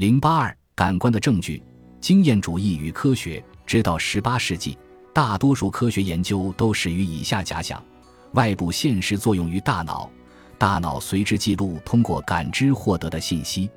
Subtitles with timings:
[0.00, 1.62] 零八二感官的证据，
[2.00, 3.44] 经验主义与科学。
[3.66, 4.78] 直到十八世纪，
[5.12, 7.84] 大多数科学研究都始于以下假想：
[8.32, 10.08] 外部现实作用于大脑，
[10.56, 13.68] 大脑随之记录通过感知获得的信息。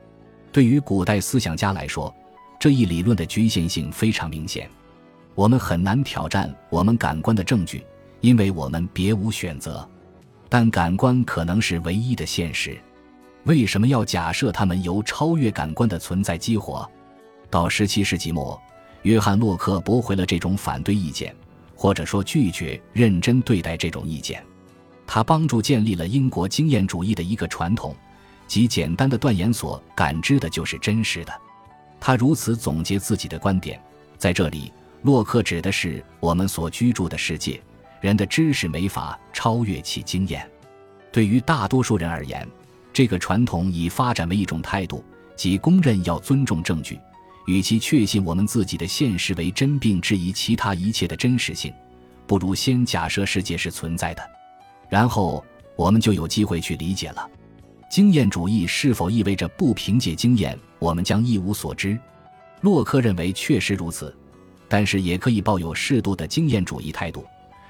[0.49, 2.15] 对于古代思想家来说，
[2.58, 4.69] 这一理论的局限性非常明显。
[5.35, 7.85] 我们很难挑战我们感官的证据，
[8.21, 9.85] 因为我们别无选择。
[10.47, 12.79] 但感官可能是唯一的现实。
[13.46, 16.89] 为什么要假设它们由超越感官的存在激活？
[17.49, 18.59] 到十七世纪末。
[19.02, 21.35] 约翰·洛克驳回了这种反对意见，
[21.76, 24.41] 或者说拒绝认真对待这种意见。
[25.05, 27.94] 他帮助建立了英国经验主义的一个传统，
[28.48, 31.34] 即简单的断言所感知的就是真实的。
[31.99, 33.77] 他如此总结自己的观点：
[34.18, 34.71] 在这里，
[35.02, 37.62] 洛克指的是我们所居住的世界，
[37.99, 40.49] 人的知识没法超越其经验。
[41.12, 42.48] 对于大多数人而言，
[42.94, 45.04] 这个传统已发展为一种态度，
[45.36, 47.00] 即公认要尊重证据。
[47.48, 51.74] 与其确信我们自己的现实为真，并质疑其他一切的真实性，
[52.26, 54.24] 不如先假设世界是存在的，
[54.88, 55.44] 然后
[55.76, 57.27] 我们就有机会去理解了。
[57.90, 62.00] 经验主义是否意味着不凭借经验，我们将一无所知？
[62.62, 64.16] 洛克认为确实如此，
[64.69, 67.25] 但是也可以抱有适度的经验主义态度，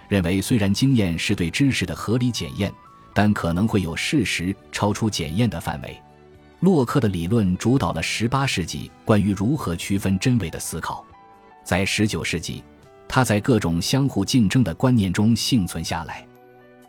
[0.08, 2.72] 认为虽然经验是对知识的合理检验，
[3.14, 5.98] 但可能会有事实超出检验的范围。
[6.60, 11.06] 洛克的理论主导了18世纪关于如何区分真伪的思考。
[11.64, 12.64] 在19世纪，
[13.08, 16.26] 他在各种相互竞争的观念中幸存下来。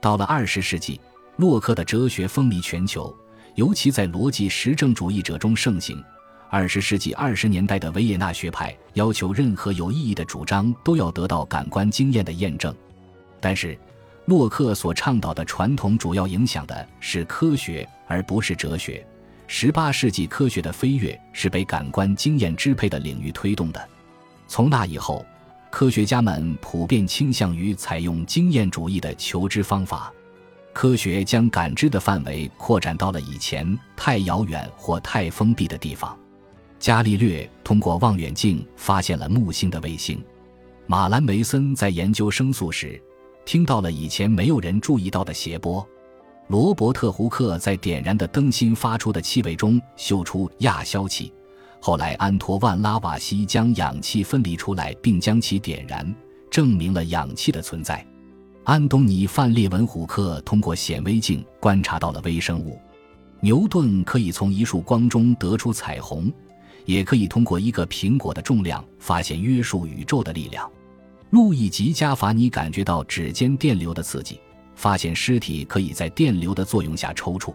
[0.00, 1.00] 到了20世纪，
[1.36, 3.14] 洛克的哲学风靡全球，
[3.56, 6.02] 尤其在逻辑实证主义者中盛行。
[6.50, 12.72] 二十世纪二十年代的维也纳学派要求任何有意义的主张都要得到感官经验的验证。
[13.41, 13.77] 但是，
[14.27, 19.06] 洛克所倡导的传统主要影响的是科学，而不是哲学。
[19.47, 23.89] 十八世纪科学的飞跃是被感官经验支配的领域推动的。
[24.48, 25.25] 从那以后，
[25.70, 30.11] 科学家们普遍倾向于采用经验主义的求知方法。
[30.73, 36.18] 科学将感知的范围扩展到了以前太遥远或太封闭的地方。
[36.79, 40.23] 伽利略通过望远镜发现了木星的卫星。
[40.86, 43.01] 马兰梅森在研究声速时，
[43.45, 45.87] 听到了以前没有人注意到的谐波。
[46.49, 51.33] 罗伯特·胡克在点燃的灯芯发出的气味中嗅出亚硝气，
[51.81, 56.15] 后来安托万·拉瓦锡将氧气分离出来并将其点燃，
[56.51, 58.07] 证明了氧气的存在。
[58.65, 62.79] 安东尼·范列文虎克通过显微镜观察到了微生物。
[63.41, 66.33] 牛顿可以从一束光中得出彩虹，
[66.87, 70.71] 也可以通过一个苹果的重量发现约束宇宙的力量。
[71.34, 74.39] 路易吉·加法尼感觉到指尖电流的刺激。
[74.77, 77.52] 发现尸体可以在电流的作用下抽搐。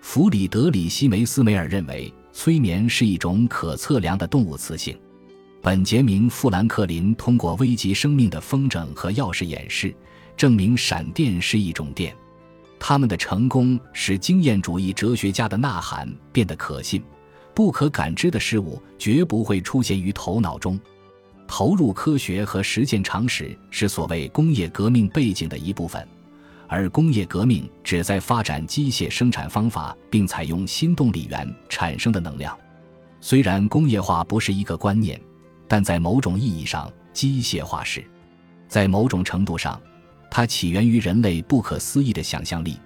[0.00, 4.96] 弗里德里希·梅斯梅尔认为，催眠是一种可测量的动物磁性。
[5.60, 9.92] 本杰明·富兰克林通过危及生命的风筝和钥匙演示，
[10.36, 12.14] 证明闪电是一种电。
[12.78, 17.02] 他们的成功使经验主义哲学家的呐喊变得可信：
[17.52, 20.78] 不可感知的事物绝不会出现于头脑中。
[21.48, 26.06] 投入科学和实践常识是所谓工业革命背景的一部分。
[26.68, 32.56] 而工业革命旨在发展机械生产方法，并采用新动力源产生的能量。
[33.20, 35.18] 虽然工业化不是一个观念，
[35.66, 38.04] 但在某种意义上，机械化是。
[38.68, 39.80] 在某种程度上，
[40.30, 42.78] 它起源于人类不可思议的想象力。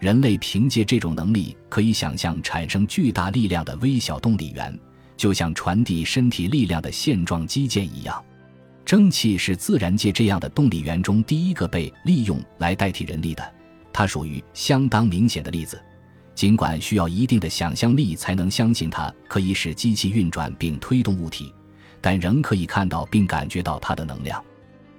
[0.00, 4.76] 人类凭借这种能力，可以想象产生巨大力量的微小动力源，
[5.18, 8.24] 就像传递身体力量的线状肌腱一样。
[8.86, 13.52] 蒸汽是自然界这样的动力源中第一个被利用来代替人力的，
[13.92, 15.78] 它属于相当明显的例子。
[16.34, 21.52] 尽管需要一定的想象力才能相信它可以使机器运转并推动物体，
[22.00, 24.42] 但仍可以看到并感觉到它的能量。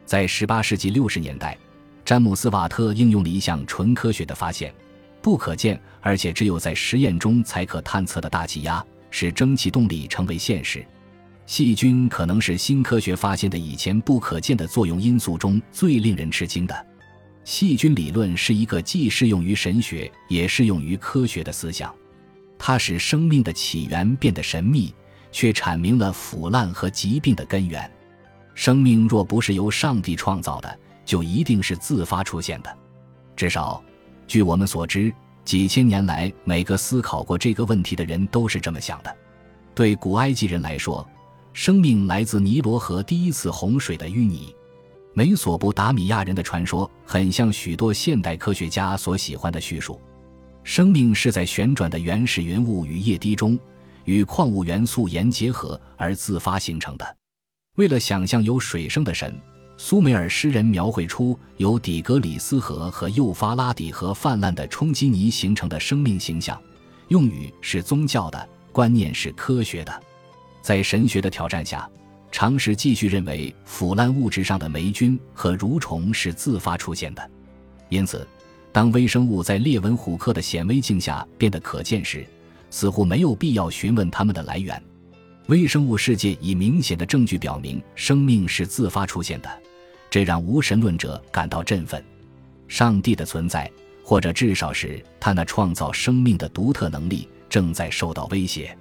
[0.05, 1.57] 在18世纪60年代，
[2.03, 4.73] 詹姆斯·瓦特应用了一项纯科学的发现：
[5.21, 10.85] 不可见而且只有在实验中才可探测的大气压，使蒸汽动力成为现实。
[11.45, 16.87] 细菌可能是新科学发现的以前不可见的作用因素中最令人吃惊的。
[17.43, 21.91] 细菌理论是一个既适用于神学也适用于科学的思想，
[22.59, 24.93] 它使生命的起源变得神秘，
[25.31, 27.89] 却阐明了腐烂和疾病的根源。
[28.53, 32.77] 生命若不是由上帝创造的，就一定是自发出现的。
[33.35, 33.81] 至少，
[34.27, 35.11] 据我们所知，
[35.49, 39.17] 几千年来每个思考过这个问题的人都是这么想的。
[39.73, 41.03] 对古埃及人来说，
[41.53, 44.55] 生命来自尼罗河第一次洪水的淤泥。
[45.11, 49.99] 美索不达米亚人的传说很像许多现代科学家所喜欢的叙述：
[50.63, 53.57] 生命是在旋转的原始云雾与液滴中，
[54.05, 57.17] 与矿物元素盐结合而自发形成的。
[57.77, 59.35] 为了想象有水生的神，
[59.81, 66.61] 苏美尔诗人描绘出由底格里斯河和幼发拉底河泛滥的冲积泥形成的生命形象。
[67.07, 70.03] 用语是宗教的，观念是科学的。
[70.61, 71.89] 在神学的挑战下，
[72.29, 77.31] 常识继续认为腐烂物质上的霉菌和蠕虫是自发出现的。
[77.87, 78.27] 因此，
[78.73, 82.27] 当微生物在列文虎克的显微镜下变得可见时，
[82.69, 84.83] 似乎没有必要询问它们的来源。
[85.47, 89.49] 微生物世界以明显的证据表明生命是自发出现的，
[90.09, 92.03] 这让无神论者感到振奋。
[92.67, 93.69] 上帝的存在。
[94.01, 98.75] 或者至少是他那创造生命的独特能力正在受到威胁。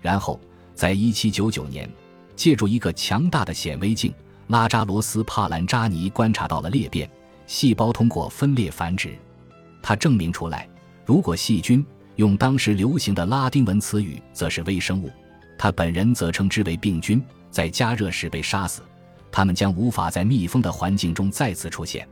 [0.00, 0.40] 然后，
[0.74, 1.88] 在一七九九年，
[2.34, 4.12] 借助一个强大的显微镜，
[4.48, 7.08] 拉扎罗斯·帕兰扎尼观察到了裂变
[7.46, 9.16] 细胞通过分裂繁殖。
[9.80, 10.68] 他证明出来，
[11.06, 11.86] 如果细菌
[12.16, 15.08] 用当时流行的拉丁文词语，则是微生物；
[15.56, 18.82] 他本人则称之为病菌，在加热时被杀死，
[19.36, 22.06] 它们将无法在密封的环境中再次出现。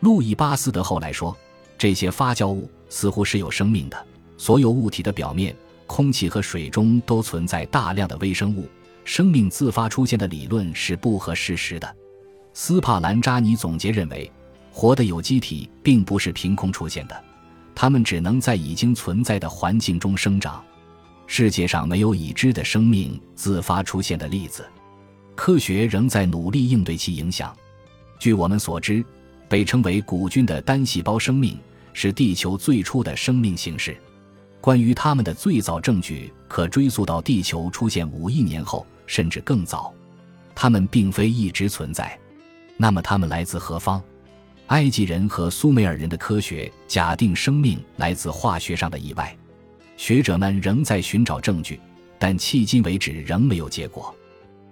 [0.00, 1.36] 路易巴斯德后来说。
[1.78, 4.06] 这些发酵物似乎是有生命的。
[4.38, 5.54] 所有物体的表面、
[5.86, 8.66] 空气和水中都存在大量的微生物。
[9.04, 11.96] 生命自发出现的理论是不合事实的。
[12.54, 14.30] 斯帕兰扎尼总结认为，
[14.72, 17.24] 活的有机体并不是凭空出现的，
[17.74, 20.64] 它们只能在已经存在的环境中生长。
[21.26, 24.64] 世界上没有已知的生命自发出现的例子。
[25.36, 27.54] 科学仍在努力应对其影响。
[28.18, 29.04] 据我们所知。
[29.48, 31.56] 被称为古菌的单细胞生命
[31.92, 33.96] 是地球最初的生命形式。
[34.60, 39.94] 关于它们的最早证据可追溯到地球出现五亿年后，甚至更早。
[40.52, 42.18] 它们并非一直存在。
[42.76, 44.02] 那么，它们来自何方？
[44.66, 49.32] 埃及人和苏美尔人的科学假定生命来自化学上的意外。
[49.96, 51.78] 学者们仍在寻找证据，
[52.18, 54.12] 但迄今为止仍没有结果。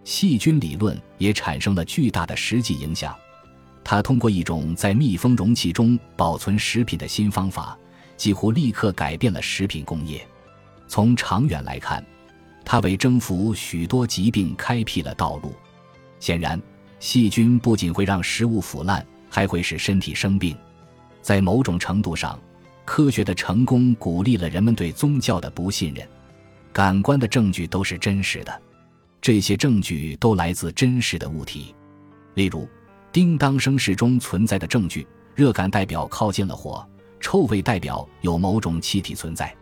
[0.04, 3.14] 细菌理论也产生了巨大的实际影响。
[3.82, 7.76] 他通过一种在密封容器中保存食品的新方法，
[8.16, 10.26] 几乎立刻改变了食品工业。
[10.86, 12.04] 从长远来看，
[12.64, 15.54] 他为征服许多疾病开辟了道路。
[16.20, 16.60] 显然，
[17.00, 20.56] 细菌不仅会让食物腐烂，还会使身体生病。
[21.20, 22.38] 在某种程度上，
[22.86, 26.06] 科学的成功鼓励了人们对宗教的不信任。
[26.72, 28.62] 感官的证据都是真实的，
[29.24, 31.74] 这些证据都来自真实的物体，
[32.34, 32.68] 例如。
[33.10, 36.86] 叮当声势中存在的证据：热感代表靠近了火，
[37.20, 39.56] 臭味代表有某种气体存在。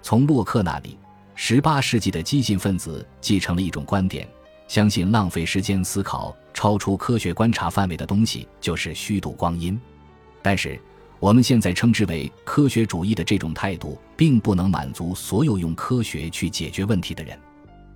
[0.00, 0.96] 从洛克那里
[1.36, 4.26] ，18世纪的激进分子继承了一种观点，
[4.66, 9.78] 相信浪费时间思考超出科学观察范围的东西就是虚度光阴。
[10.40, 10.80] 但是，
[11.20, 17.38] 我们现在称之为科学主义的这种态度，并不能满足所有用科学去解决问题的人。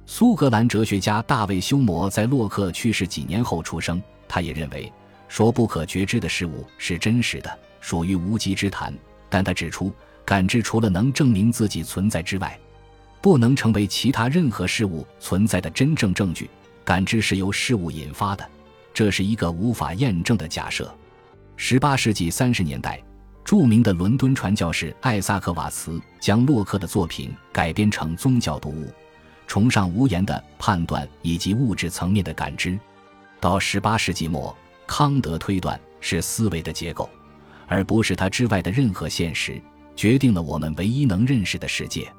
[0.09, 4.01] 苏格兰哲学家大卫·休谟在洛克去世几年后出生。
[4.29, 4.91] 他也认为，
[5.27, 8.95] 说不可觉知的事物是真实的，属于无稽之谈。
[9.29, 9.93] 但他指出，
[10.25, 12.57] 感知除了能证明自己存在之外，
[13.21, 16.49] 不能成为其他任何事物存在的真正证据。
[16.85, 18.49] 感知是由事物引发的，
[18.95, 20.93] 这是一个无法验证的假设。
[21.57, 23.03] 十八世纪三十年代，
[23.45, 28.87] 著名的伦敦传教士艾萨克·瓦茨将洛克的作品改编成宗教读物，
[29.47, 32.79] 崇尚无言的判断以及物质层面的感知。
[33.41, 34.55] 到十八世纪末，
[34.87, 37.09] 康德推断是思维的结构，
[37.67, 39.61] 而不是它之外的任何现实，
[39.95, 42.11] 决定了我们唯一能认识的世界。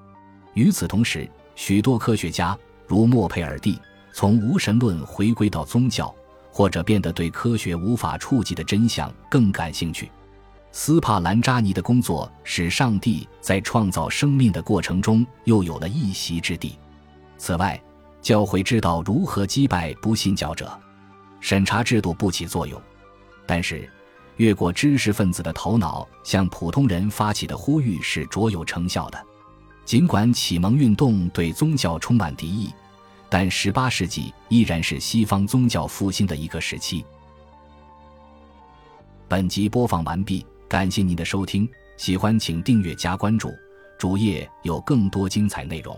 [0.54, 2.58] 与此同时，许多科学家
[2.88, 3.80] 如莫佩尔蒂
[4.14, 6.14] 从无神论回归到宗教，
[6.52, 10.10] 或者变得对科学无法触及的真相更感兴趣。
[10.72, 16.78] 斯帕兰扎尼的工作使上帝在创造生命的过程中又有了一席之地。
[17.38, 17.82] 此外，
[18.22, 20.78] 教会知道如何击败不信教者。
[21.40, 22.82] 审查制度不起作用，
[23.46, 23.88] 但是
[24.38, 29.24] 越过知识分子的头脑向普通人发起的呼吁是卓有成效的。
[29.86, 32.74] 尽管启蒙运动对宗教充满敌意，
[33.30, 37.06] 但18世纪依然是西方宗教复兴的一个时期。
[39.28, 43.54] 本集播放完毕，感谢您的收听，喜欢请订阅加关注，
[43.98, 45.98] 主页有更多精彩内容。